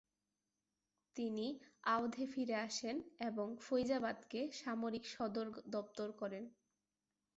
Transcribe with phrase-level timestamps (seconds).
[1.15, 1.45] তিনি
[1.87, 2.95] আওধে ফিরে আসেন
[3.29, 6.43] এবং ফৈজাবাদকে সামরিক সদরদপ্তর করেন।